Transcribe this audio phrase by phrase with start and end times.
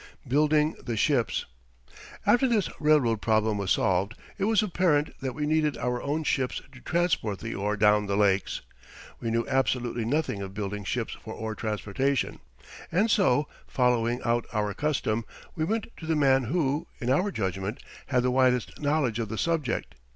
[0.27, 1.45] BUILDING THE SHIPS
[2.25, 6.59] After this railroad problem was solved, it was apparent that we needed our own ships
[6.71, 8.61] to transport the ore down the lakes.
[9.19, 12.39] We knew absolutely nothing of building ships for ore transportation,
[12.91, 15.23] and so, following out our custom,
[15.55, 19.37] we went to the man who, in our judgment, had the widest knowledge of the
[19.37, 19.93] subject.